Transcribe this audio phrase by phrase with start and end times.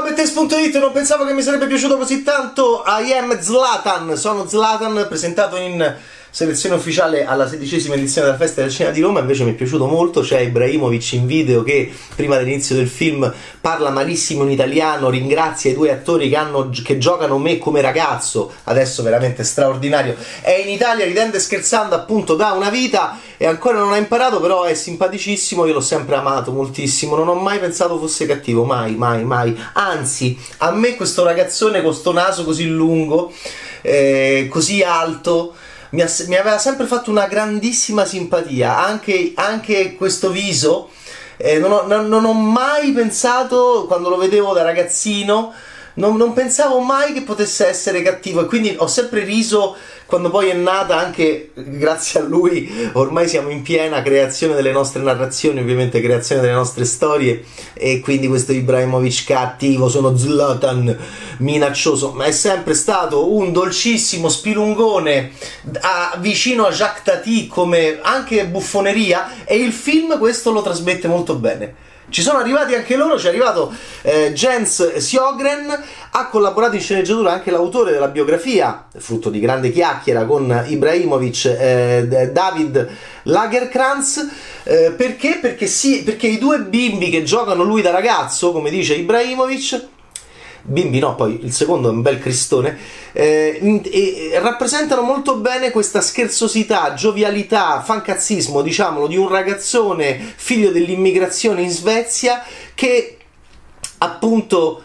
[0.00, 2.82] Ciao Bettes.it, non pensavo che mi sarebbe piaciuto così tanto.
[2.86, 5.94] I am Zlatan, sono Zlatan, presentato in
[6.30, 9.86] selezione ufficiale alla sedicesima edizione della Festa del Cinema di Roma, invece mi è piaciuto
[9.86, 15.70] molto, c'è Ibrahimovic in video che prima dell'inizio del film parla malissimo in italiano, ringrazia
[15.70, 20.68] i due attori che, hanno, che giocano me come ragazzo, adesso veramente straordinario, è in
[20.68, 25.66] Italia ridende scherzando appunto da una vita e ancora non ha imparato, però è simpaticissimo,
[25.66, 30.38] io l'ho sempre amato moltissimo, non ho mai pensato fosse cattivo, mai, mai, mai, anzi
[30.58, 33.32] a me questo ragazzone con sto naso così lungo,
[33.82, 35.54] eh, così alto,
[35.90, 40.90] mi, ha, mi, aveva sempre fatto una grandissima simpatia, anche, anche questo viso.
[41.36, 45.52] Eh, non, ho, non, non, ho, mai pensato, quando lo vedevo da ragazzino,
[46.00, 50.48] non, non pensavo mai che potesse essere cattivo e quindi ho sempre riso quando poi
[50.48, 56.00] è nata anche grazie a lui ormai siamo in piena creazione delle nostre narrazioni ovviamente
[56.00, 57.44] creazione delle nostre storie
[57.74, 60.96] e quindi questo Ibrahimovic cattivo sono Zlatan
[61.38, 65.30] minaccioso ma è sempre stato un dolcissimo spilungone
[65.82, 71.36] a, vicino a Jacques Tati come anche buffoneria e il film questo lo trasmette molto
[71.36, 73.72] bene ci sono arrivati anche loro, ci è arrivato
[74.02, 80.24] eh, Jens Sjogren, ha collaborato in sceneggiatura anche l'autore della biografia, frutto di grande chiacchiera
[80.24, 82.88] con Ibrahimovic, eh, David
[83.22, 84.28] Lagerkrantz,
[84.64, 85.38] eh, perché?
[85.40, 89.86] Perché, sì, perché i due bimbi che giocano lui da ragazzo, come dice Ibrahimovic,
[90.70, 92.78] bimbi no, poi il secondo è un bel cristone,
[93.12, 101.62] eh, e rappresentano molto bene questa scherzosità, giovialità, fancazzismo, diciamolo, di un ragazzone figlio dell'immigrazione
[101.62, 103.16] in Svezia che
[103.98, 104.82] appunto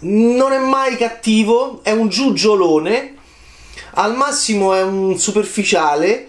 [0.00, 3.14] non è mai cattivo, è un giugiolone,
[3.94, 6.27] al massimo è un superficiale,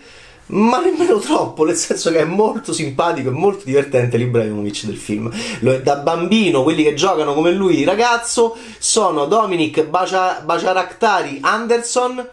[0.50, 5.32] ma nemmeno troppo, nel senso che è molto simpatico e molto divertente l'Ibrahimovic del film.
[5.60, 12.28] Da bambino, quelli che giocano come lui, ragazzo, sono Dominic Baciaraktari Anderson,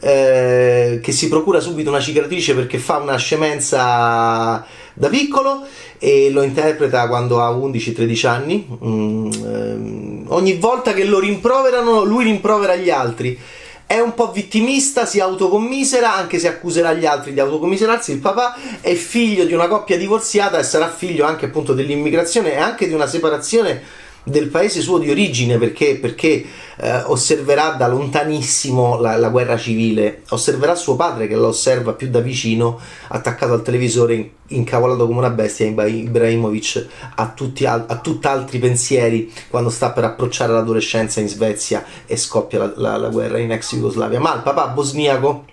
[0.00, 5.62] eh, che si procura subito una cicatrice perché fa una scemenza da piccolo
[5.98, 8.66] e lo interpreta quando ha 11-13 anni.
[8.84, 13.38] Mm, ehm, ogni volta che lo rimproverano, lui rimprovera gli altri
[13.86, 18.12] è un po' vittimista, si autocommisera, anche se accuserà gli altri di autocommiserarsi.
[18.12, 22.56] Il papà è figlio di una coppia divorziata e sarà figlio anche appunto dell'immigrazione e
[22.56, 26.44] anche di una separazione del paese suo di origine perché, perché
[26.76, 32.08] eh, osserverà da lontanissimo la, la, guerra civile, osserverà suo padre che lo osserva più
[32.08, 35.66] da vicino, attaccato al televisore, incavolato come una bestia.
[35.66, 42.16] Ibrahimovic ha, tutti, ha, ha tutt'altri pensieri quando sta per approcciare l'adolescenza in Svezia e
[42.16, 44.20] scoppia la, la, la guerra in ex Jugoslavia.
[44.20, 45.44] Ma il papà bosniaco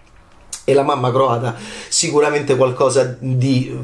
[0.64, 1.56] e la mamma croata
[1.88, 3.76] sicuramente qualcosa di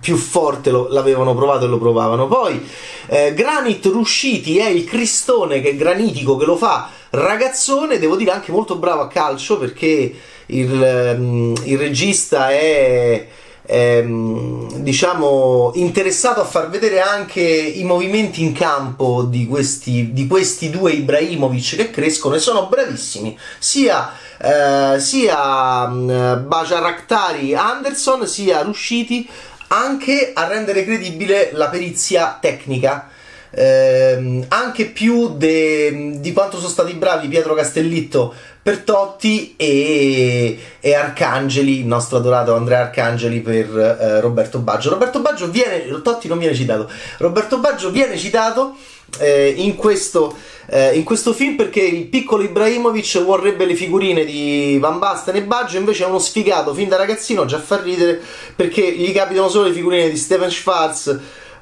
[0.00, 2.26] più forte lo, l'avevano provato e lo provavano.
[2.26, 2.66] Poi
[3.06, 8.52] eh, Granit Rusciti è il cristone che granitico che lo fa ragazzone, devo dire anche
[8.52, 10.14] molto bravo a calcio perché
[10.46, 13.26] il, um, il regista è
[13.66, 20.70] ehm, diciamo interessato a far vedere anche i movimenti in campo di questi, di questi
[20.70, 29.28] due Ibrahimovic che crescono e sono bravissimi sia eh, sia um, Bajarakhtari Anderson sia Rusciti
[29.68, 33.10] anche a rendere credibile la perizia tecnica.
[33.58, 40.94] Eh, anche più de, di quanto sono stati bravi Pietro Castellitto per Totti e, e
[40.94, 44.90] Arcangeli, il nostro adorato Andrea Arcangeli per eh, Roberto Baggio.
[44.90, 48.74] Roberto Baggio viene, Totti non viene citato, Roberto Baggio viene citato
[49.20, 50.36] eh, in, questo,
[50.66, 55.44] eh, in, questo, film perché il piccolo Ibrahimovic vorrebbe le figurine di Van Basten e
[55.44, 58.20] Baggio, invece è uno sfigato fin da ragazzino, già fa ridere
[58.54, 61.18] perché gli capitano solo le figurine di Stephen Schwartz.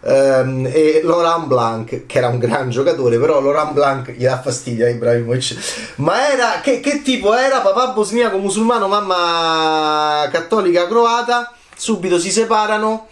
[0.06, 4.84] Um, e Laurent Blanc, che era un gran giocatore, però Laurent Blanc gli dà fastidio
[4.84, 5.94] a Ibrahimovic.
[5.96, 7.60] Ma era che, che tipo era?
[7.60, 11.52] Papà bosniaco musulmano, mamma cattolica croata.
[11.74, 13.08] Subito si separano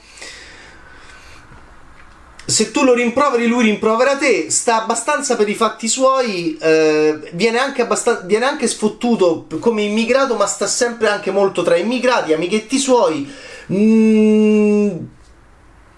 [2.52, 7.58] se tu lo rimproveri, lui rimprovera te, sta abbastanza per i fatti suoi, eh, viene,
[7.58, 7.87] anche
[8.25, 13.32] viene, anche sfottuto come immigrato, ma sta sempre anche molto tra immigrati, amichetti suoi.
[13.72, 14.90] Mm,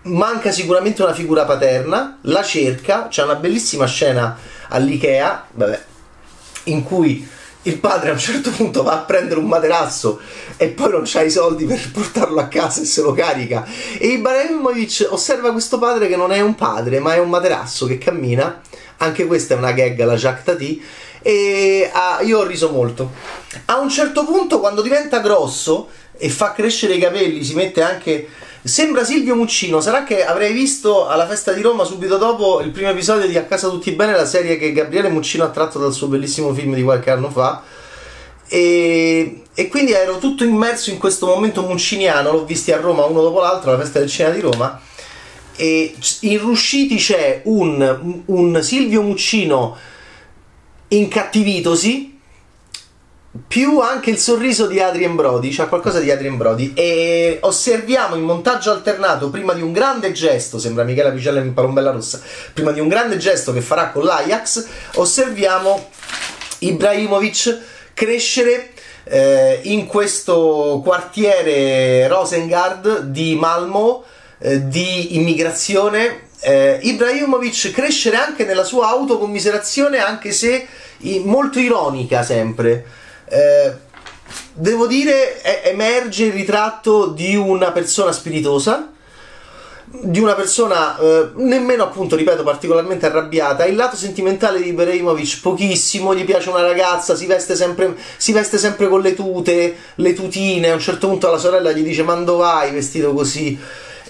[0.05, 4.37] manca sicuramente una figura paterna, la cerca, c'è una bellissima scena
[4.69, 5.85] all'Ikea, vabbè,
[6.65, 7.29] in cui
[7.67, 10.21] il padre a un certo punto va a prendere un materasso
[10.57, 13.67] e poi non c'ha i soldi per portarlo a casa e se lo carica.
[13.99, 17.99] E Ibrahimovic osserva questo padre che non è un padre, ma è un materasso che
[17.99, 18.61] cammina.
[18.99, 20.83] Anche questa è una gag alla Jacques Tati.
[21.23, 23.13] E ah, io ho riso molto.
[23.67, 28.29] A un certo punto, quando diventa grosso e fa crescere i capelli, si mette anche
[28.67, 32.89] Sembra Silvio Muccino, sarà che avrei visto alla festa di Roma subito dopo il primo
[32.89, 36.07] episodio di A casa tutti bene, la serie che Gabriele Muccino ha tratto dal suo
[36.07, 37.63] bellissimo film di qualche anno fa.
[38.49, 43.21] E, e quindi ero tutto immerso in questo momento mucciniano, l'ho visti a Roma uno
[43.21, 44.81] dopo l'altro alla festa del cinema di Roma.
[45.57, 49.77] E in Rusciti c'è un, un Silvio Muccino
[50.89, 52.14] incattivitosi
[53.49, 56.73] più anche il sorriso di Adrien Brody, c'è qualcosa di Adrien Brody.
[56.75, 61.91] E osserviamo in montaggio alternato prima di un grande gesto, sembra Michela Picella in Palombella
[61.91, 62.21] Rossa,
[62.53, 65.91] prima di un grande gesto che farà con l'Ajax, osserviamo
[66.61, 67.59] Ibrahimovic
[67.93, 68.71] crescere
[69.05, 74.05] eh, in questo quartiere Rosengard di Malmo
[74.39, 76.29] eh, di immigrazione.
[76.41, 80.67] Eh, Ibrahimovic crescere anche nella sua autocommiserazione anche se
[81.25, 83.73] molto ironica sempre eh,
[84.53, 88.91] devo dire, emerge il ritratto di una persona spiritosa,
[89.87, 93.65] di una persona eh, nemmeno appunto, ripeto, particolarmente arrabbiata.
[93.65, 98.59] Il lato sentimentale di Ibrahimovic pochissimo, gli piace una ragazza, si veste sempre, si veste
[98.59, 100.71] sempre con le tute, le tutine.
[100.71, 103.59] A un certo punto la sorella gli dice: Ma dove vai vestito così?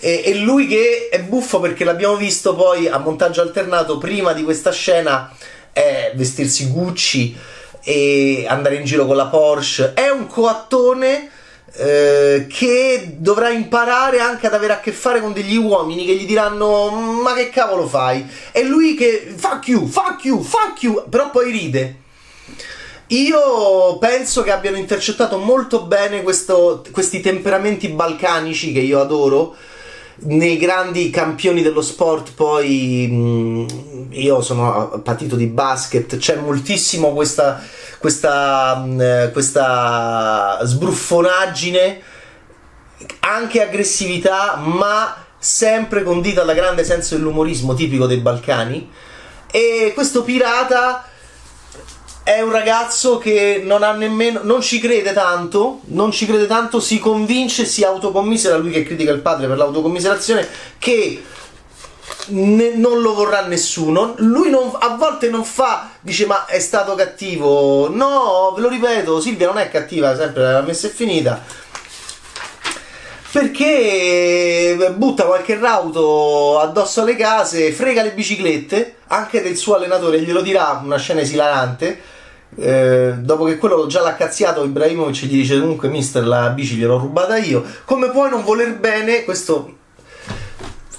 [0.01, 4.43] E, e lui che è buffo perché l'abbiamo visto poi a montaggio alternato prima di
[4.43, 5.35] questa scena
[5.73, 7.37] è vestirsi Gucci
[7.85, 9.93] e andare in giro con la Porsche.
[9.95, 11.31] È un coattone
[11.77, 16.27] eh, che dovrà imparare anche ad avere a che fare con degli uomini che gli
[16.27, 18.27] diranno ma che cavolo fai?
[18.53, 21.97] E lui che fuck you, fuck you, fuck you, però poi ride.
[23.09, 29.55] Io penso che abbiano intercettato molto bene questo, questi temperamenti balcanici che io adoro
[30.17, 37.61] nei grandi campioni dello sport poi mh, io sono patito di basket c'è moltissimo questa,
[37.99, 42.01] questa, mh, questa sbruffonaggine
[43.21, 48.91] anche aggressività ma sempre condita da grande senso dell'umorismo tipico dei Balcani.
[49.51, 51.07] E questo pirata
[52.25, 56.81] è un ragazzo che non ha nemmeno non ci crede tanto, non ci crede tanto,
[56.81, 60.49] si convince, si autocommisera, lui che critica il padre per l'autocommiserazione,
[60.79, 61.23] che
[62.29, 64.15] ne, non lo vorrà nessuno.
[64.17, 67.91] Lui non, a volte non fa, dice ma è stato cattivo.
[67.91, 71.43] No, ve lo ripeto, Silvia non è cattiva, sempre la messa è finita.
[73.31, 80.41] Perché butta qualche rauto addosso alle case, frega le biciclette, anche del suo allenatore, glielo
[80.41, 82.13] dirà, una scena esilarante
[82.57, 86.99] eh, dopo che quello già l'ha cazziato Ibrahimovic gli dice comunque mister la bici gliel'ho
[86.99, 87.65] rubata io.
[87.85, 89.73] Come puoi non voler bene questo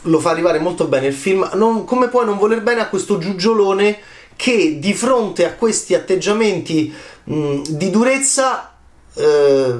[0.08, 3.18] lo fa arrivare molto bene il film non, come puoi non voler bene a questo
[3.18, 3.98] giugiolone
[4.36, 6.94] che di fronte a questi atteggiamenti
[7.24, 8.76] mh, di durezza
[9.16, 9.76] eh,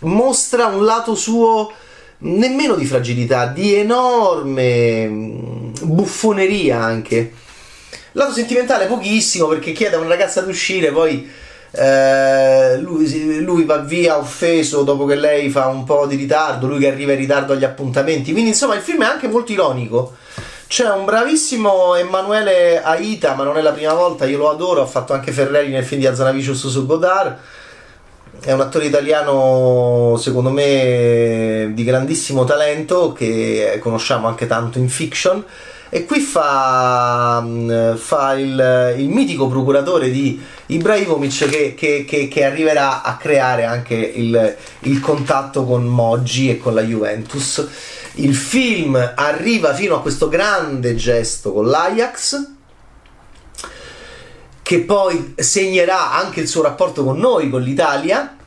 [0.00, 1.70] mostra un lato suo
[2.18, 5.08] nemmeno di fragilità di enorme
[5.82, 7.32] buffoneria anche
[8.12, 11.30] Lato sentimentale pochissimo perché chiede a una ragazza di uscire, poi
[11.70, 16.78] eh, lui, lui, va via offeso dopo che lei fa un po' di ritardo, lui
[16.78, 18.32] che arriva in ritardo agli appuntamenti.
[18.32, 20.16] Quindi insomma il film è anche molto ironico.
[20.66, 24.86] C'è un bravissimo Emanuele Aita, ma non è la prima volta, io lo adoro, ha
[24.86, 27.36] fatto anche Ferreri nel film di Azanavicius su Godard.
[28.40, 35.44] È un attore italiano, secondo me, di grandissimo talento, che conosciamo anche tanto in fiction
[35.90, 42.44] e qui fa, mm, fa il, il, mitico procuratore di Ibrahimovic che, che, che, che
[42.44, 47.66] arriverà a creare anche il, il, contatto con Moggi e con la Juventus.
[48.14, 52.56] Il film arriva fino a questo grande gesto con l'Ajax
[54.60, 58.37] che poi segnerà anche il suo rapporto con noi, con l'Italia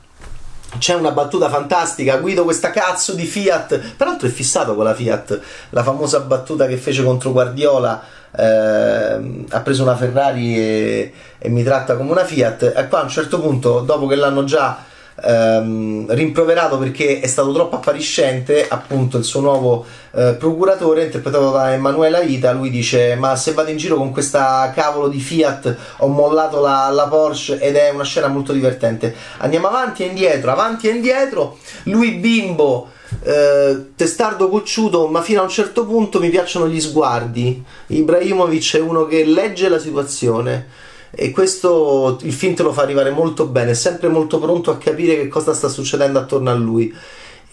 [0.78, 5.40] c'è una battuta fantastica, guido questa cazzo di Fiat, peraltro è fissato con la Fiat,
[5.70, 8.02] la famosa battuta che fece contro Guardiola,
[8.36, 13.04] eh, ha preso una Ferrari e, e, mi tratta come una Fiat, e qua a
[13.04, 14.84] un certo punto, dopo che l'hanno già
[15.24, 21.74] ehm, rimproverato perché è stato troppo appariscente, appunto il suo nuovo eh, procuratore, interpretato da
[21.74, 26.08] Emanuela Ita, lui dice ma se vado in giro con questa cavolo di Fiat ho
[26.08, 29.16] mollato la, la Porsche ed è una scena molto divertente.
[29.38, 32.90] Andiamo avanti e indietro, avanti e indietro, lui bimbo.
[33.24, 37.62] Eh, testardo cocciuto, ma fino a un certo punto mi piacciono gli sguardi.
[37.88, 40.68] Ibrahimovic è uno che legge la situazione
[41.14, 45.16] e questo il film te lo fa arrivare molto bene, sempre molto pronto a capire
[45.16, 46.94] che cosa sta succedendo attorno a lui.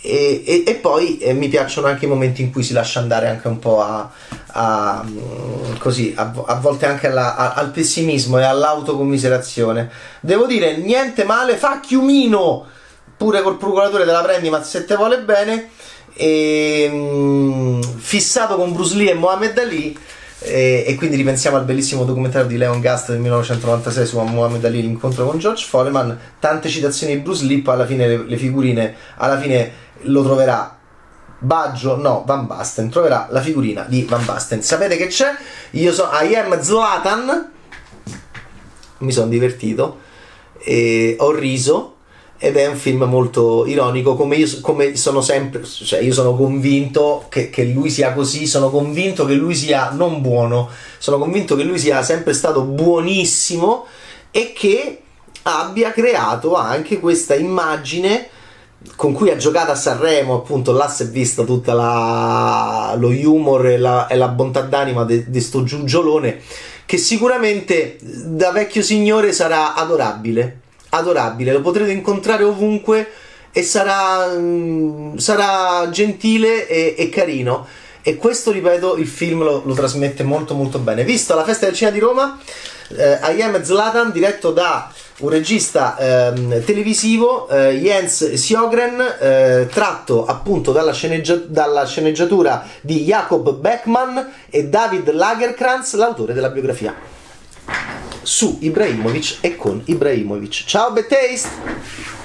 [0.00, 3.26] E, e, e poi eh, mi piacciono anche i momenti in cui si lascia andare
[3.26, 4.08] anche un po' a,
[4.46, 9.90] a mm, così a, a, volte anche alla, a, al pessimismo e all'autocommiserazione.
[10.20, 12.64] Devo dire niente male, fa chiumino
[13.16, 15.70] pure col procuratore della prendi ma se te vuole bene
[16.14, 19.98] e, mm, fissato con Bruce Lee e Mohamed Ali
[20.40, 24.82] e, e, quindi ripensiamo al bellissimo documentario di Leon Gast del 1996 su Muhammad Ali
[24.82, 26.18] l'incontro con George Foreman.
[26.38, 30.76] Tante citazioni di Bruce Lee alla fine le, le figurine alla fine lo troverà
[31.40, 34.62] Baggio, no, Van Basten troverà la figurina di Van Basten.
[34.62, 35.34] Sapete che c'è?
[35.72, 37.50] io sono I am Zlatan.
[38.98, 40.00] Mi sono divertito.
[41.18, 41.97] Ho riso
[42.40, 47.26] ed è un film molto ironico come io come sono sempre cioè io sono convinto
[47.28, 50.68] che, che, lui sia così sono convinto che lui sia non buono
[50.98, 53.86] sono convinto che lui sia sempre stato buonissimo
[54.30, 55.00] e che
[55.42, 58.28] abbia creato anche questa immagine
[58.94, 63.66] con cui ha giocato a Sanremo appunto là si è vista tutta la, lo humor
[63.66, 66.40] e la, e la bontà d'anima di sto giugiolone
[66.86, 73.10] che sicuramente da vecchio signore sarà adorabile adorabile, lo potrete incontrare ovunque
[73.52, 77.66] e sarà, mm, sarà gentile e, e, carino.
[78.02, 81.04] E questo, ripeto, il film lo, lo, trasmette molto molto bene.
[81.04, 82.38] Visto la festa del cinema di Roma,
[82.96, 90.24] eh, I Am Zlatan, diretto da un regista eh, televisivo, eh, Jens Sjogren, eh, tratto
[90.24, 96.94] appunto dalla, sceneggia- dalla, sceneggiatura di Jacob Beckman e David Lagerkrantz, l'autore della biografia
[98.22, 100.64] su Ibrahimovic e con Ibrahimovic.
[100.64, 102.17] Ciao Betaste!